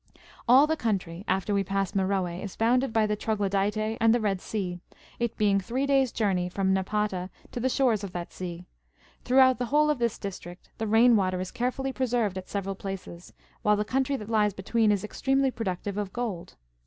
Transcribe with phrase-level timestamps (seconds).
[0.47, 4.41] All the country, after we pass Meroe, is bounded, by the Troglodytae and the Eed
[4.41, 4.79] Sea,
[5.19, 8.65] it being three days' journey from Napata to the shores of that sea;
[9.23, 13.31] throughout the whole of this district the rain water is carefully preserved at several places,
[13.61, 16.55] while the country that lies between is extremely pro ductive of gold.